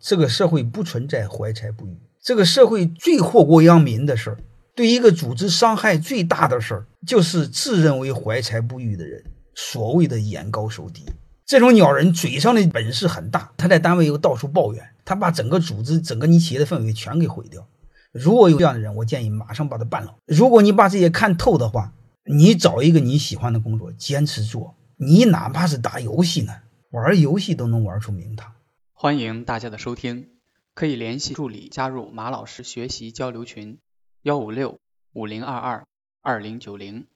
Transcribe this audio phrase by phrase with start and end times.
[0.00, 1.98] 这个社会不存在怀才不遇。
[2.22, 4.38] 这个社会最祸国殃民的事儿，
[4.74, 9.24] 对一个组织伤害最大的事儿，就是自认为怀才不遇的人，
[9.54, 11.04] 所谓的眼高手低。
[11.46, 17.66] 这种鸟人嘴上的本事很大，他在单位又到处抱怨，他把整个组织、整个你企业的氛围全给毁掉。
[18.12, 20.14] 如果有这样的人，我建议马上把他办了。
[20.26, 21.92] 如果你把这些看透的话，
[22.24, 24.74] 你找一个你喜欢的工作，坚持做。
[24.96, 26.52] 你哪怕是打游戏呢，
[26.90, 28.52] 玩游戏都能玩出名堂。
[29.00, 30.28] 欢迎大家的收听，
[30.74, 33.78] 可以联系助理加入马老师学习交流群：
[34.22, 34.80] 幺五六
[35.12, 35.86] 五零二二
[36.20, 37.06] 二零九零。